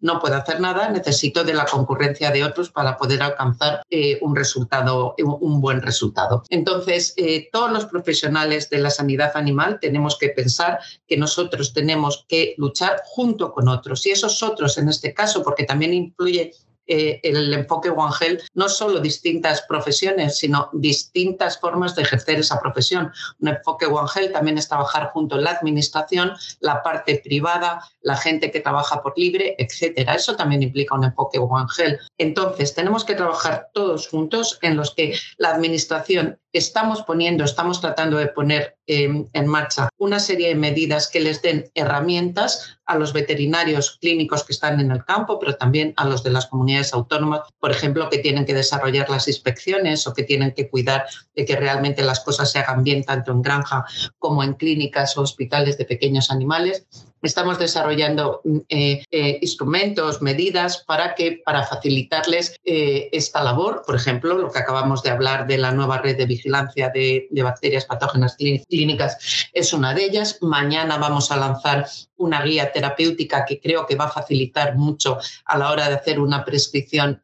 no 0.00 0.20
puedo 0.20 0.36
hacer 0.36 0.60
nada, 0.60 0.88
necesito 0.90 1.44
de 1.44 1.54
la 1.54 1.64
concurrencia 1.64 2.30
de 2.30 2.44
otros 2.44 2.70
para 2.70 2.96
poder 2.96 3.22
alcanzar 3.22 3.82
eh, 3.90 4.18
un 4.22 4.34
resultado, 4.34 5.14
un 5.18 5.60
buen 5.60 5.82
resultado. 5.82 6.42
Entonces, 6.50 7.14
eh, 7.16 7.48
todos 7.52 7.70
los 7.70 7.86
profesionales 7.86 8.70
de 8.70 8.78
la 8.78 8.90
sanidad 8.90 9.32
animal 9.34 9.78
tenemos 9.80 10.18
que 10.18 10.28
pensar 10.28 10.78
que 11.06 11.16
nosotros 11.16 11.72
tenemos 11.72 12.24
que 12.28 12.54
luchar 12.58 13.02
junto 13.04 13.52
con 13.52 13.68
otros 13.68 14.06
y 14.06 14.10
esos 14.10 14.42
otros 14.42 14.78
en 14.78 14.88
este 14.88 15.12
caso, 15.14 15.42
porque 15.42 15.64
también 15.64 15.94
influye 15.94 16.52
eh, 16.86 17.20
el 17.22 17.52
enfoque 17.52 17.90
One 17.90 18.38
no 18.54 18.68
solo 18.68 19.00
distintas 19.00 19.62
profesiones, 19.62 20.38
sino 20.38 20.70
distintas 20.72 21.58
formas 21.58 21.94
de 21.94 22.02
ejercer 22.02 22.38
esa 22.38 22.60
profesión. 22.60 23.12
Un 23.40 23.48
enfoque 23.48 23.86
One 23.86 24.08
Health 24.14 24.32
también 24.32 24.58
es 24.58 24.68
trabajar 24.68 25.10
junto 25.12 25.36
la 25.36 25.50
administración, 25.50 26.32
la 26.60 26.82
parte 26.82 27.20
privada, 27.24 27.84
la 28.02 28.16
gente 28.16 28.50
que 28.50 28.60
trabaja 28.60 29.02
por 29.02 29.16
libre, 29.16 29.54
etcétera. 29.58 30.14
Eso 30.14 30.36
también 30.36 30.62
implica 30.62 30.94
un 30.94 31.04
enfoque 31.04 31.38
One. 31.38 31.66
Entonces, 32.18 32.74
tenemos 32.74 33.04
que 33.04 33.14
trabajar 33.14 33.68
todos 33.72 34.08
juntos 34.08 34.58
en 34.62 34.76
los 34.76 34.94
que 34.94 35.16
la 35.38 35.50
administración 35.50 36.38
estamos 36.54 37.02
poniendo, 37.02 37.44
estamos 37.44 37.80
tratando 37.80 38.16
de 38.16 38.28
poner 38.28 38.76
em, 38.86 39.26
en 39.32 39.46
marcha 39.46 39.88
una 39.98 40.20
serie 40.20 40.48
de 40.48 40.54
medidas 40.54 41.08
que 41.08 41.20
les 41.20 41.42
den 41.42 41.70
herramientas 41.74 42.78
a 42.86 42.96
los 42.96 43.12
veterinarios 43.12 43.98
clínicos 44.00 44.44
que 44.44 44.52
están 44.52 44.78
en 44.78 44.92
el 44.92 45.04
campo, 45.04 45.38
pero 45.40 45.56
también 45.56 45.94
a 45.96 46.04
los 46.04 46.22
de 46.22 46.30
las 46.30 46.46
comunidades 46.46 46.94
autónomas, 46.94 47.40
por 47.58 47.72
ejemplo, 47.72 48.08
que 48.08 48.18
tienen 48.18 48.46
que 48.46 48.54
desarrollar 48.54 49.10
las 49.10 49.26
inspecciones 49.26 50.06
o 50.06 50.14
que 50.14 50.22
tienen 50.22 50.52
que 50.52 50.68
cuidar 50.68 51.06
de 51.34 51.44
que 51.44 51.56
realmente 51.56 52.02
las 52.02 52.20
cosas 52.20 52.52
se 52.52 52.60
hagan 52.60 52.84
bien 52.84 53.02
tanto 53.02 53.32
en 53.32 53.42
granja 53.42 53.84
como 54.18 54.44
en 54.44 54.54
clínicas 54.54 55.18
o 55.18 55.22
hospitales 55.22 55.76
de 55.76 55.86
pequeños 55.86 56.30
animales 56.30 56.86
estamos 57.28 57.58
desarrollando 57.58 58.40
mm, 58.44 58.58
eh, 58.68 59.04
eh, 59.10 59.38
instrumentos, 59.40 60.22
medidas 60.22 60.84
para 60.86 61.14
que 61.14 61.42
para 61.44 61.64
facilitarles 61.64 62.56
eh, 62.64 63.08
esta 63.12 63.42
labor. 63.42 63.82
Por 63.86 63.96
ejemplo, 63.96 64.38
lo 64.38 64.50
que 64.50 64.58
acabamos 64.58 65.02
de 65.02 65.10
hablar 65.10 65.46
de 65.46 65.58
la 65.58 65.72
nueva 65.72 65.98
red 65.98 66.16
de 66.16 66.26
vigilancia 66.26 66.90
de, 66.90 67.28
de 67.30 67.42
bacterias 67.42 67.84
patógenas 67.86 68.36
clínicas 68.36 69.48
es 69.52 69.72
una 69.72 69.94
de 69.94 70.04
ellas. 70.04 70.38
Mañana 70.40 70.98
vamos 70.98 71.30
a 71.30 71.36
lanzar 71.36 71.86
una 72.16 72.42
guía 72.42 72.72
terapéutica 72.72 73.44
que 73.44 73.60
creo 73.60 73.86
que 73.86 73.96
va 73.96 74.04
a 74.04 74.10
facilitar 74.10 74.76
mucho 74.76 75.18
a 75.44 75.58
la 75.58 75.70
hora 75.70 75.88
de 75.88 75.96
hacer 75.96 76.20
una 76.20 76.44
prescripción 76.44 77.20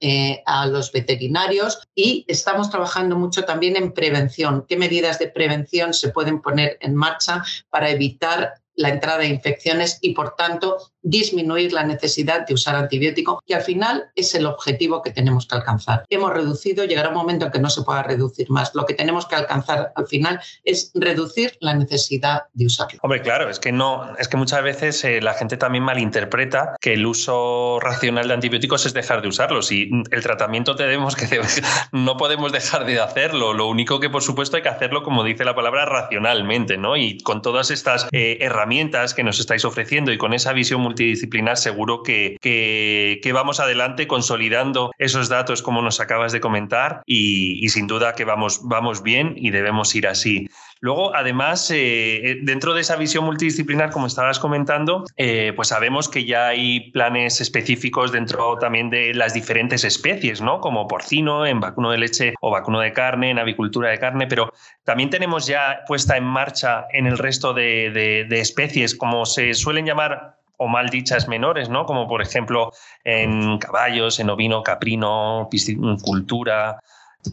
a 0.47 0.66
los 0.66 0.90
veterinarios 0.90 1.80
y 1.95 2.25
estamos 2.26 2.71
trabajando 2.71 3.16
mucho 3.16 3.45
también 3.45 3.76
en 3.76 3.92
prevención. 3.92 4.64
¿Qué 4.69 4.76
medidas 4.76 5.19
de 5.19 5.28
prevención 5.28 5.95
se 5.95 6.09
pueden 6.09 6.40
poner 6.42 6.76
en 6.80 6.97
marcha 6.97 7.45
para 7.71 7.90
evitar 7.90 8.54
la 8.80 8.88
entrada 8.88 9.18
de 9.18 9.28
infecciones 9.28 9.99
y, 10.00 10.14
por 10.14 10.34
tanto, 10.37 10.78
disminuir 11.02 11.73
la 11.73 11.85
necesidad 11.85 12.47
de 12.47 12.54
usar 12.54 12.76
antibiótico, 12.76 13.42
que 13.47 13.54
al 13.54 13.62
final 13.62 14.11
es 14.14 14.35
el 14.35 14.47
objetivo 14.47 15.02
que 15.02 15.11
tenemos 15.11 15.47
que 15.47 15.57
alcanzar. 15.57 16.04
Hemos 16.09 16.33
reducido, 16.33 16.85
llegará 16.85 17.09
un 17.09 17.14
momento 17.14 17.47
en 17.47 17.52
que 17.52 17.59
no 17.59 17.71
se 17.71 17.83
pueda 17.83 18.02
reducir 18.02 18.50
más. 18.50 18.75
Lo 18.75 18.87
que 18.87 18.95
tenemos 18.95 19.26
que 19.26 19.37
alcanzar 19.37 19.92
al 19.95 20.07
final 20.07 20.40
es 20.64 20.90
reducir 20.95 21.57
la 21.61 21.75
necesidad 21.75 22.42
de 22.52 22.66
usarlo. 22.66 22.99
Hombre, 23.02 23.23
claro, 23.23 23.49
es 23.49 23.59
que 23.59 23.73
no, 23.73 24.16
es 24.19 24.28
que 24.28 24.37
muchas 24.37 24.62
veces 24.62 25.04
eh, 25.04 25.21
la 25.21 25.35
gente 25.35 25.57
también 25.57 25.85
malinterpreta 25.85 26.76
que 26.80 26.95
el 26.95 27.07
uso 27.07 27.78
racional 27.80 28.28
de 28.28 28.35
antibióticos 28.35 28.87
es 28.87 28.95
dejar 28.95 29.23
de 29.23 29.28
usarlos 29.28 29.73
y 29.73 29.90
el 30.11 30.23
tratamiento 30.23 30.76
tenemos 30.76 31.16
que 31.16 31.40
no 31.92 32.16
podemos 32.16 32.52
dejar 32.52 32.85
de 32.87 33.00
hacerlo. 33.00 33.52
Lo 33.52 33.69
único 33.69 34.00
que 34.00 34.11
por 34.11 34.23
supuesto 34.23 34.57
hay 34.57 34.62
que 34.62 34.69
hacerlo, 34.69 35.02
como 35.02 35.25
dice 35.25 35.45
la 35.45 35.54
palabra, 35.54 35.85
racionalmente, 35.87 36.76
¿no? 36.76 36.97
Y 36.97 37.19
con 37.19 37.42
todas 37.42 37.71
estas 37.71 38.09
eh, 38.12 38.38
herramientas 38.40 39.14
que 39.14 39.25
nos 39.25 39.40
estáis 39.40 39.64
ofreciendo 39.64 40.12
y 40.12 40.19
con 40.19 40.35
esa 40.35 40.52
visión 40.52 40.80
multidisciplinar, 40.90 41.56
seguro 41.56 42.02
que, 42.02 42.37
que, 42.40 43.32
vamos 43.32 43.61
adelante 43.61 44.09
consolidando 44.09 44.90
esos 44.99 45.28
datos 45.28 45.62
como 45.62 45.82
nos 45.82 46.00
acabas 46.00 46.32
de 46.32 46.40
comentar 46.40 47.02
y, 47.06 47.68
sin 47.68 47.87
duda 47.87 48.14
que 48.14 48.25
vamos, 48.25 48.61
vamos 48.64 49.02
bien 49.02 49.35
y 49.37 49.50
debemos 49.50 49.94
ir 49.94 50.09
así. 50.09 50.49
Luego, 50.82 51.14
además, 51.14 51.70
eh, 51.70 52.38
dentro 52.42 52.75
de 52.75 52.80
esa 52.80 52.97
visión 52.97 53.25
multidisciplinar, 53.25 53.90
como 53.90 54.06
estabas 54.06 54.38
comentando, 54.38 55.04
eh, 55.16 55.52
pues 55.54 55.68
sabemos 55.68 56.09
que 56.09 56.25
ya 56.25 56.49
hay 56.49 56.90
planes 56.90 57.40
específicos 57.40 58.12
dentro 58.12 58.56
también 58.56 58.88
de 58.88 59.14
las 59.14 59.35
diferentes 59.35 59.85
especies, 59.85 60.40
¿no? 60.40 60.61
Como 60.61 60.88
porcino, 60.88 61.47
en 61.47 61.61
vacuno 61.61 61.90
de 61.90 61.99
leche 61.99 62.35
o 62.40 62.50
vacuno 62.50 62.80
de 62.80 62.94
carne, 62.94 63.30
en 63.30 63.38
avicultura 63.38 63.90
de 63.90 63.99
carne, 63.99 64.26
pero 64.26 64.52
también 64.85 65.11
tenemos 65.11 65.47
ya 65.47 65.80
puesta 65.87 66.16
en 66.16 66.25
marcha 66.25 66.87
en 66.92 67.06
el 67.06 67.18
resto 67.18 67.52
de 67.52 68.26
especies, 68.30 68.94
como 68.94 69.26
se 69.26 69.52
suelen 69.52 69.85
llamar 69.85 70.39
o 70.62 70.69
mal 70.69 70.90
dichas 70.90 71.26
menores, 71.26 71.71
¿no? 71.71 71.87
Como 71.87 72.07
por 72.07 72.21
ejemplo 72.21 72.71
en 73.02 73.57
caballos, 73.57 74.21
en 74.21 74.29
ovino, 74.29 74.62
caprino, 74.62 75.49
piscicultura. 75.50 76.81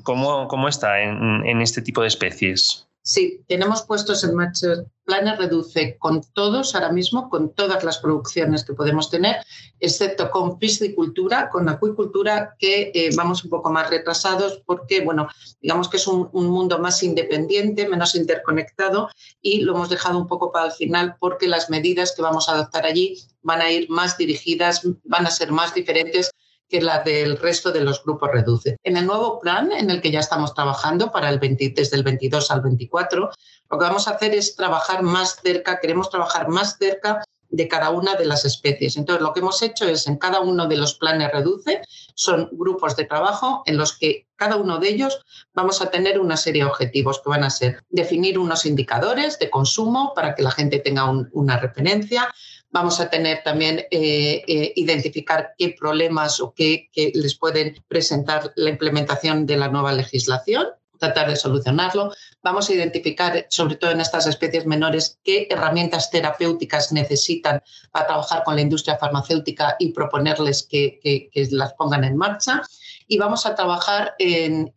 ¿Cómo, 0.03 0.47
cómo 0.47 0.69
está 0.69 1.01
en, 1.01 1.45
en 1.45 1.61
este 1.61 1.81
tipo 1.81 2.01
de 2.01 2.07
especies? 2.07 2.86
Sí, 3.07 3.41
tenemos 3.47 3.83
puestos 3.83 4.25
en 4.25 4.35
marcha. 4.35 4.83
Planes 5.05 5.37
reduce 5.37 5.97
con 5.97 6.21
todos 6.33 6.75
ahora 6.75 6.91
mismo, 6.91 7.29
con 7.29 7.53
todas 7.53 7.81
las 7.85 7.99
producciones 7.99 8.65
que 8.65 8.73
podemos 8.73 9.09
tener, 9.09 9.37
excepto 9.79 10.29
con 10.29 10.59
piscicultura, 10.59 11.49
con 11.49 11.69
acuicultura, 11.69 12.57
que 12.59 12.91
eh, 12.93 13.09
vamos 13.15 13.45
un 13.45 13.49
poco 13.49 13.71
más 13.71 13.89
retrasados 13.89 14.61
porque, 14.65 14.99
bueno, 15.05 15.29
digamos 15.61 15.87
que 15.87 15.95
es 15.95 16.05
un, 16.05 16.29
mundo 16.33 16.79
más 16.79 17.01
independiente, 17.01 17.87
menos 17.87 18.13
interconectado 18.13 19.07
y 19.41 19.61
lo 19.61 19.73
hemos 19.75 19.89
dejado 19.89 20.17
un 20.17 20.27
poco 20.27 20.51
para 20.51 20.65
el 20.65 20.73
final 20.73 21.15
porque 21.17 21.47
las 21.47 21.69
medidas 21.69 22.13
que 22.13 22.21
vamos 22.21 22.49
a 22.49 22.55
adoptar 22.55 22.85
allí 22.85 23.17
van 23.41 23.61
a 23.61 23.71
ir 23.71 23.89
más 23.89 24.17
dirigidas, 24.17 24.81
van 25.05 25.25
a 25.25 25.31
ser 25.31 25.53
más 25.53 25.73
diferentes 25.73 26.31
que 26.69 26.81
la 26.81 26.99
del 26.99 27.37
resto 27.37 27.71
de 27.71 27.81
los 27.81 28.03
grupos 28.03 28.29
reduce. 28.31 28.77
En 28.83 28.97
el 28.97 29.05
nuevo 29.05 29.39
plan, 29.39 29.71
en 29.71 29.89
el 29.89 30.01
que 30.01 30.11
ya 30.11 30.19
estamos 30.19 30.53
trabajando 30.53 31.11
para 31.11 31.29
el 31.29 31.39
desde 31.39 31.95
el 31.95 32.03
22 32.03 32.51
al 32.51 32.61
24, 32.61 33.29
lo 33.69 33.77
que 33.77 33.85
vamos 33.85 34.07
a 34.07 34.11
hacer 34.11 34.33
es 34.33 34.55
trabajar 34.55 35.01
más 35.03 35.39
cerca, 35.41 35.79
queremos 35.79 36.09
trabajar 36.09 36.47
más 36.47 36.77
cerca 36.77 37.23
de 37.49 37.67
cada 37.67 37.89
una 37.89 38.15
de 38.15 38.25
las 38.25 38.45
especies. 38.45 38.97
Entonces, 38.97 39.21
lo 39.21 39.33
que 39.33 39.39
hemos 39.39 39.61
hecho 39.61 39.85
es 39.85 40.07
en 40.07 40.17
cada 40.17 40.39
uno 40.41 40.67
de 40.67 40.77
los 40.77 40.95
planes 40.95 41.31
reduce, 41.31 41.81
son 42.13 42.49
grupos 42.51 42.95
de 42.95 43.05
trabajo 43.05 43.63
en 43.65 43.77
los 43.77 43.97
que 43.97 44.27
cada 44.35 44.57
uno 44.57 44.79
de 44.79 44.89
ellos 44.89 45.19
vamos 45.53 45.81
a 45.81 45.89
tener 45.89 46.19
una 46.19 46.37
serie 46.37 46.63
de 46.63 46.69
objetivos 46.69 47.21
que 47.21 47.29
van 47.29 47.43
a 47.43 47.49
ser 47.49 47.83
definir 47.89 48.37
unos 48.37 48.65
indicadores 48.65 49.39
de 49.39 49.49
consumo 49.49 50.13
para 50.15 50.35
que 50.35 50.43
la 50.43 50.51
gente 50.51 50.79
tenga 50.79 51.09
una 51.31 51.57
referencia, 51.57 52.33
Vamos 52.69 52.99
a 52.99 53.09
tener 53.09 53.43
también 53.43 53.79
eh, 53.91 54.43
eh, 54.47 54.73
identificar 54.75 55.53
qué 55.57 55.75
problemas 55.79 56.39
o 56.41 56.53
qué, 56.53 56.89
les 56.95 57.35
pueden 57.35 57.81
presentar 57.87 58.51
la 58.55 58.69
implementación 58.69 59.45
de 59.45 59.57
la 59.57 59.69
nueva 59.69 59.93
legislación 59.93 60.67
tratar 60.97 61.29
de 61.29 61.35
solucionarlo. 61.35 62.11
Vamos 62.41 62.69
a 62.69 62.73
identificar, 62.73 63.45
sobre 63.49 63.75
todo 63.75 63.91
en 63.91 64.01
estas 64.01 64.27
especies 64.27 64.65
menores, 64.65 65.19
qué 65.23 65.47
herramientas 65.49 66.09
terapéuticas 66.09 66.91
necesitan 66.91 67.61
para 67.91 68.07
trabajar 68.07 68.43
con 68.43 68.55
la 68.55 68.61
industria 68.61 68.97
farmacéutica 68.97 69.75
y 69.79 69.91
proponerles 69.91 70.63
que, 70.63 71.29
las 71.51 71.73
pongan 71.73 72.03
en 72.03 72.17
marcha. 72.17 72.63
Y 73.07 73.17
vamos 73.17 73.45
a 73.45 73.55
trabajar 73.55 74.15
en, 74.19 74.73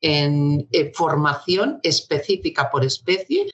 eh, 0.00 0.92
formación 0.94 1.80
específica 1.82 2.70
por 2.70 2.84
especie 2.84 3.50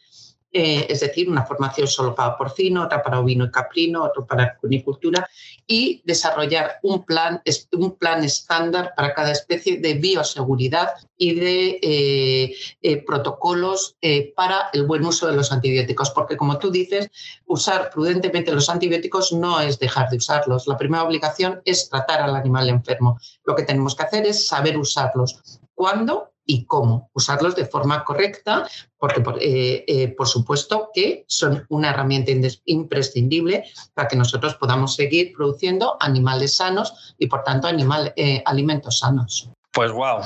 eh, 0.52 0.87
es 0.88 1.00
decir, 1.00 1.28
una 1.28 1.47
formación 1.47 1.87
solo 1.87 2.14
para 2.14 2.37
porcino, 2.37 2.85
otra 2.85 3.02
para 3.02 3.21
ovino 3.21 3.45
y 3.45 3.50
caprino, 3.50 4.04
otra 4.04 4.26
para 4.26 4.57
cunicultura, 4.57 5.28
y 5.66 6.02
desarrollar 6.04 6.78
un 6.83 7.04
plan, 7.04 7.40
un 7.73 7.97
plan 7.97 8.25
estándar 8.25 8.92
para 8.97 9.14
cada 9.14 9.30
especie 9.30 9.78
de 9.78 9.95
bioseguridad 9.95 10.90
y 11.16 11.35
de 11.35 11.78
eh, 11.83 12.54
eh, 12.83 12.97
protocolos 13.04 13.97
para 14.35 14.71
el 14.73 14.87
buen 14.87 15.04
uso 15.04 15.26
de 15.28 15.37
los 15.37 15.52
antibióticos. 15.52 16.11
Porque, 16.11 16.37
como 16.37 16.59
tú 16.59 16.71
dices, 16.71 17.11
usar 17.47 17.90
prudentemente 17.90 18.52
los 18.52 18.69
antibióticos 18.69 19.33
no 19.33 19.61
es 19.61 19.78
dejar 19.78 20.09
de 20.11 20.16
usarlos. 20.16 20.66
La 20.66 20.76
primera 20.76 21.04
obligación 21.04 21.61
es 21.64 21.88
tratar 21.88 22.23
al 22.23 22.35
animal 22.35 22.69
enfermo. 22.69 23.19
Lo 23.45 23.54
que 23.54 23.62
tenemos 23.62 23.95
que 23.95 24.02
hacer 24.02 24.26
es 24.26 24.47
saber 24.47 24.76
usarlos. 24.76 25.61
¿Cuándo? 25.75 26.29
Y 26.50 26.64
cómo 26.64 27.11
usarlos 27.12 27.54
de 27.54 27.64
forma 27.64 28.02
correcta, 28.02 28.66
porque 28.99 29.23
eh, 29.40 29.85
eh, 29.87 30.09
por 30.09 30.26
supuesto 30.26 30.90
que 30.92 31.25
son 31.28 31.64
una 31.69 31.90
herramienta 31.90 32.33
imprescindible 32.64 33.64
para 33.95 34.09
que 34.09 34.16
nosotros 34.16 34.57
podamos 34.57 34.97
seguir 34.97 35.33
produciendo 35.33 35.97
animales 36.00 36.57
sanos 36.57 37.14
y 37.19 37.28
por 37.28 37.45
tanto 37.45 37.69
animal, 37.69 38.12
eh, 38.16 38.42
alimentos 38.47 38.99
sanos. 38.99 39.49
Pues 39.73 39.92
wow, 39.92 40.23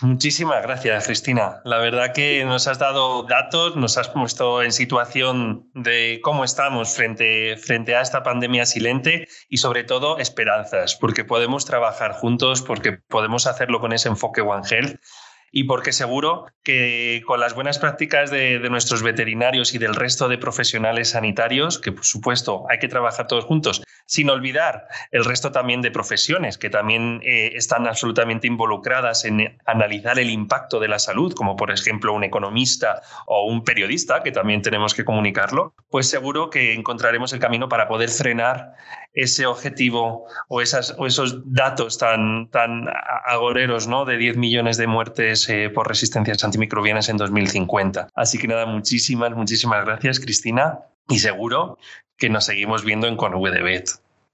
muchísimas 0.00 0.62
gracias 0.62 1.04
Cristina. 1.04 1.60
La 1.64 1.76
verdad 1.76 2.14
que 2.14 2.42
nos 2.46 2.66
has 2.66 2.78
dado 2.78 3.24
datos, 3.24 3.76
nos 3.76 3.98
has 3.98 4.08
puesto 4.08 4.62
en 4.62 4.72
situación 4.72 5.68
de 5.74 6.20
cómo 6.22 6.44
estamos 6.44 6.94
frente, 6.94 7.58
frente 7.58 7.94
a 7.94 8.00
esta 8.00 8.22
pandemia 8.22 8.64
silente 8.64 9.28
y 9.50 9.58
sobre 9.58 9.84
todo 9.84 10.16
esperanzas, 10.16 10.96
porque 10.96 11.24
podemos 11.24 11.66
trabajar 11.66 12.12
juntos, 12.14 12.62
porque 12.62 12.92
podemos 12.92 13.46
hacerlo 13.46 13.80
con 13.80 13.92
ese 13.92 14.08
enfoque 14.08 14.40
One 14.40 14.66
Health 14.66 14.98
y 15.56 15.64
porque 15.64 15.94
seguro 15.94 16.44
que 16.62 17.22
con 17.26 17.40
las 17.40 17.54
buenas 17.54 17.78
prácticas 17.78 18.30
de, 18.30 18.58
nuestros 18.68 19.02
veterinarios 19.02 19.72
y 19.72 19.78
del 19.78 19.94
resto 19.94 20.28
de 20.28 20.36
profesionales 20.36 21.10
sanitarios, 21.10 21.78
que 21.78 21.92
por 21.92 22.04
supuesto 22.04 22.66
hay 22.68 22.78
que 22.78 22.88
trabajar 22.88 23.26
todos 23.26 23.46
juntos, 23.46 23.82
sin 24.04 24.28
olvidar 24.28 24.86
el 25.12 25.24
resto 25.24 25.52
también 25.52 25.80
de 25.80 25.90
profesiones 25.90 26.58
que 26.58 26.68
también 26.68 27.22
eh, 27.24 27.52
están 27.54 27.86
absolutamente 27.86 28.46
involucradas 28.46 29.24
en 29.24 29.56
analizar 29.64 30.18
el 30.18 30.28
impacto 30.28 30.78
de 30.78 30.88
la 30.88 30.98
salud, 30.98 31.32
como 31.32 31.56
por 31.56 31.70
ejemplo 31.70 32.12
un 32.12 32.24
economista 32.24 33.00
o 33.24 33.46
un 33.46 33.64
periodista, 33.64 34.22
que 34.22 34.32
también 34.32 34.60
tenemos 34.60 34.92
que 34.92 35.06
comunicarlo, 35.06 35.72
pues 35.88 36.06
seguro 36.06 36.50
que 36.50 36.74
encontraremos 36.74 37.32
el 37.32 37.40
camino 37.40 37.70
para 37.70 37.88
poder 37.88 38.10
frenar 38.10 38.74
ese 39.16 39.46
objetivo 39.46 40.26
o, 40.48 40.60
esas, 40.60 40.94
o 40.98 41.06
esos 41.06 41.40
datos 41.52 41.98
tan, 41.98 42.48
tan 42.50 42.84
agoreros 43.24 43.88
¿no? 43.88 44.04
de 44.04 44.18
10 44.18 44.36
millones 44.36 44.76
de 44.76 44.86
muertes 44.86 45.48
eh, 45.48 45.70
por 45.70 45.88
resistencias 45.88 46.44
antimicrobianas 46.44 47.08
en 47.08 47.16
2050. 47.16 48.10
Así 48.14 48.38
que 48.38 48.46
nada, 48.46 48.66
muchísimas, 48.66 49.34
muchísimas 49.34 49.84
gracias, 49.84 50.20
Cristina, 50.20 50.80
y 51.08 51.18
seguro 51.18 51.78
que 52.18 52.28
nos 52.28 52.44
seguimos 52.44 52.84
viendo 52.84 53.06
en 53.06 53.16
Conv 53.16 53.42
de 53.50 53.62
Bet. 53.62 53.90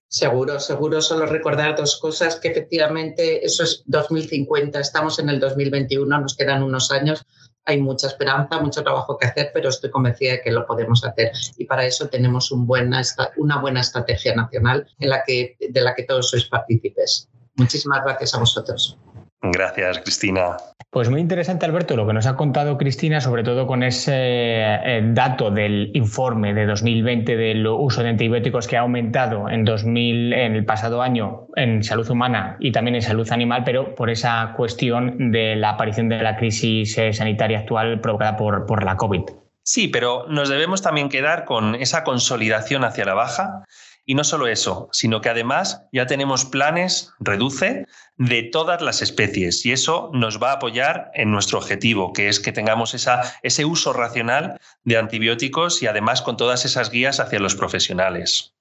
Seguro, 0.08 0.60
seguro. 0.60 1.00
Solo 1.00 1.26
recordar 1.26 1.74
dos 1.76 1.98
cosas, 1.98 2.36
que 2.36 2.48
efectivamente 2.48 3.46
eso 3.46 3.62
es 3.62 3.82
2050, 3.86 4.78
estamos 4.78 5.18
en 5.18 5.30
el 5.30 5.40
2021, 5.40 6.20
nos 6.20 6.36
quedan 6.36 6.62
unos 6.62 6.90
años 6.90 7.24
hay 7.64 7.80
mucha 7.80 8.08
esperanza, 8.08 8.60
mucho 8.60 8.82
trabajo 8.82 9.16
que 9.16 9.26
hacer, 9.26 9.50
pero 9.54 9.68
estoy 9.68 9.90
convencida 9.90 10.32
de 10.32 10.40
que 10.42 10.50
lo 10.50 10.66
podemos 10.66 11.04
hacer. 11.04 11.32
Y 11.56 11.64
para 11.64 11.84
eso 11.84 12.08
tenemos 12.08 12.50
un 12.50 12.66
buena, 12.66 13.02
una 13.36 13.60
buena 13.60 13.80
estrategia 13.80 14.34
nacional 14.34 14.86
en 14.98 15.10
la 15.10 15.22
que, 15.24 15.56
de 15.60 15.80
la 15.80 15.94
que 15.94 16.04
todos 16.04 16.30
sois 16.30 16.46
partícipes. 16.46 17.28
Muchísimas 17.56 18.02
gracias 18.04 18.34
a 18.34 18.38
vosotros. 18.38 18.98
Gracias, 19.42 19.98
Cristina. 19.98 20.56
Pues 20.90 21.08
muy 21.08 21.20
interesante, 21.20 21.64
Alberto, 21.66 21.96
lo 21.96 22.06
que 22.06 22.12
nos 22.12 22.26
ha 22.26 22.36
contado 22.36 22.76
Cristina, 22.76 23.20
sobre 23.20 23.42
todo 23.42 23.66
con 23.66 23.82
ese 23.82 24.12
eh, 24.14 25.00
dato 25.12 25.50
del 25.50 25.90
informe 25.94 26.52
de 26.52 26.66
2020 26.66 27.34
del 27.34 27.66
uso 27.66 28.02
de 28.02 28.10
antibióticos 28.10 28.68
que 28.68 28.76
ha 28.76 28.80
aumentado 28.80 29.48
en, 29.48 29.64
2000, 29.64 30.32
en 30.34 30.54
el 30.54 30.64
pasado 30.66 31.00
año 31.00 31.48
en 31.56 31.82
salud 31.82 32.08
humana 32.10 32.56
y 32.60 32.72
también 32.72 32.94
en 32.94 33.02
salud 33.02 33.26
animal, 33.32 33.62
pero 33.64 33.94
por 33.94 34.10
esa 34.10 34.52
cuestión 34.54 35.32
de 35.32 35.56
la 35.56 35.70
aparición 35.70 36.10
de 36.10 36.22
la 36.22 36.36
crisis 36.36 36.96
eh, 36.98 37.12
sanitaria 37.12 37.60
actual 37.60 38.00
provocada 38.00 38.36
por, 38.36 38.66
por 38.66 38.84
la 38.84 38.96
COVID. 38.96 39.22
Sí, 39.64 39.88
pero 39.88 40.26
nos 40.28 40.50
debemos 40.50 40.82
también 40.82 41.08
quedar 41.08 41.44
con 41.44 41.74
esa 41.74 42.04
consolidación 42.04 42.84
hacia 42.84 43.06
la 43.06 43.14
baja 43.14 43.64
y 44.04 44.14
no 44.14 44.24
solo 44.24 44.46
eso, 44.46 44.88
sino 44.92 45.20
que 45.20 45.28
además 45.28 45.86
ya 45.92 46.06
tenemos 46.06 46.44
planes, 46.44 47.12
reduce, 47.20 47.86
de 48.16 48.42
todas 48.42 48.82
las 48.82 49.02
especies 49.02 49.64
y 49.66 49.72
eso 49.72 50.10
nos 50.12 50.42
va 50.42 50.50
a 50.50 50.54
apoyar 50.54 51.10
en 51.14 51.30
nuestro 51.30 51.58
objetivo, 51.58 52.12
que 52.12 52.28
es 52.28 52.40
que 52.40 52.52
tengamos 52.52 52.94
esa, 52.94 53.22
ese 53.42 53.64
uso 53.64 53.92
racional 53.92 54.60
de 54.84 54.98
antibióticos 54.98 55.82
y 55.82 55.86
además 55.86 56.22
con 56.22 56.36
todas 56.36 56.64
esas 56.64 56.90
guías 56.90 57.20
hacia 57.20 57.40
los 57.40 57.54
profesionales. 57.54 58.54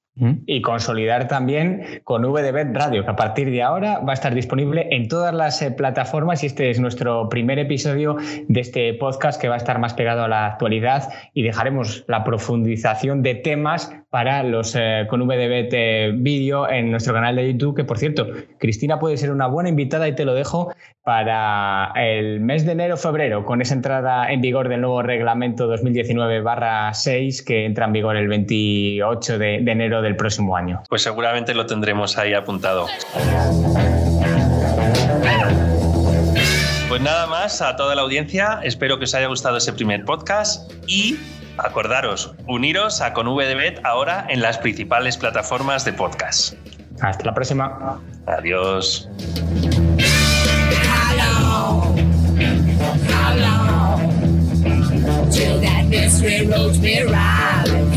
Y 0.46 0.62
consolidar 0.62 1.30
también 1.30 2.02
con 2.04 2.22
VDB 2.22 2.74
Radio, 2.74 3.06
que 3.06 3.12
a 3.12 3.16
partir 3.16 3.50
de 3.50 3.64
ahora 3.64 4.00
va 4.00 4.12
a 4.12 4.14
estar 4.14 4.36
disponible 4.36 4.88
en 4.92 5.08
todas 5.08 5.34
las 5.34 5.62
eh, 5.62 5.72
plataformas 5.72 6.44
y 6.44 6.48
este 6.48 6.70
es 6.70 6.82
nuestro 6.82 7.30
primer 7.30 7.60
episodio 7.60 8.18
de 8.50 8.60
este 8.60 8.94
podcast 8.96 9.40
que 9.40 9.48
va 9.48 9.56
a 9.56 9.58
estar 9.58 9.80
más 9.80 9.94
pegado 9.94 10.26
a 10.26 10.28
la 10.28 10.48
actualidad 10.48 11.10
y 11.34 11.44
dejaremos 11.44 12.04
la 12.08 12.26
profundización 12.26 13.24
de 13.24 13.36
temas 13.36 13.90
para 14.12 14.44
los 14.44 14.76
eh, 14.76 15.08
con 15.10 15.26
VDB 15.26 16.12
vídeo 16.22 16.70
en 16.70 16.92
nuestro 16.92 17.14
canal 17.14 17.38
de 17.38 17.54
YouTube, 17.54 17.78
que 17.78 17.86
por 17.86 17.98
cierto, 17.98 18.28
Cristina 18.60 19.00
puede 19.00 19.16
ser 19.16 19.32
una 19.32 19.48
buena 19.48 19.70
invitada 19.70 20.06
y 20.10 20.14
te 20.14 20.26
lo 20.26 20.34
dejo 20.34 20.74
para 21.02 21.94
el 21.96 22.42
mes 22.42 22.66
de 22.66 22.74
enero-febrero, 22.74 23.46
con 23.46 23.62
esa 23.62 23.74
entrada 23.74 24.30
en 24.30 24.42
vigor 24.42 24.68
del 24.68 24.82
nuevo 24.82 25.02
reglamento 25.02 25.74
2019-6 25.74 27.46
que 27.46 27.66
entra 27.66 27.86
en 27.86 27.94
vigor 27.94 28.18
el 28.18 28.28
28 28.28 29.40
de, 29.40 29.62
de 29.62 29.72
enero 29.72 30.02
del 30.02 30.18
próximo 30.18 30.58
año. 30.58 30.84
Pues 30.90 31.04
seguramente 31.04 31.54
lo 31.54 31.66
tendremos 31.66 32.18
ahí 32.18 32.34
apuntado. 32.34 32.88
Pues 36.90 37.02
nada 37.02 37.28
más 37.28 37.62
a 37.62 37.78
toda 37.78 37.96
la 37.96 38.02
audiencia, 38.02 38.60
espero 38.64 39.00
que 39.00 39.06
os 39.06 39.16
haya 39.16 39.28
gustado 39.28 39.56
ese 39.56 39.72
primer 39.72 40.04
podcast 40.04 40.70
y 40.86 41.16
Acordaros, 41.58 42.34
uniros 42.48 43.02
a 43.02 43.14
con 43.14 43.28
VDBet 43.28 43.82
ahora 43.84 44.26
en 44.30 44.42
las 44.42 44.58
principales 44.58 45.18
plataformas 45.18 45.86
de 45.86 45.94
podcast. 45.94 46.54
Hasta 47.02 47.26
la 47.26 47.34
próxima. 47.34 48.00
Adiós. 48.28 49.10
How 53.10 53.36
long, 53.36 55.30
till 55.32 55.60
that 55.62 55.86
mystery 55.90 56.46
roads 56.48 56.80
me 56.80 57.04
round. 57.04 57.91